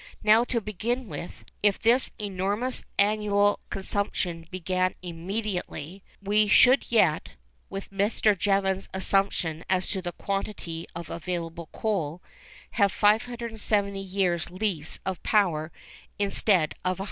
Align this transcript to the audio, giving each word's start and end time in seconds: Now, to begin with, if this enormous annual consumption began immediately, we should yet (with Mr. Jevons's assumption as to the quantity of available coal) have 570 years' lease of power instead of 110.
Now, 0.23 0.43
to 0.45 0.59
begin 0.59 1.07
with, 1.09 1.45
if 1.61 1.79
this 1.79 2.09
enormous 2.17 2.85
annual 2.97 3.59
consumption 3.69 4.47
began 4.49 4.95
immediately, 5.03 6.03
we 6.23 6.47
should 6.47 6.91
yet 6.91 7.33
(with 7.69 7.91
Mr. 7.91 8.35
Jevons's 8.35 8.89
assumption 8.95 9.63
as 9.69 9.87
to 9.89 10.01
the 10.01 10.13
quantity 10.13 10.87
of 10.95 11.11
available 11.11 11.69
coal) 11.71 12.19
have 12.71 12.91
570 12.91 13.99
years' 14.01 14.49
lease 14.49 14.99
of 15.05 15.21
power 15.21 15.71
instead 16.17 16.73
of 16.83 16.97
110. 16.97 16.97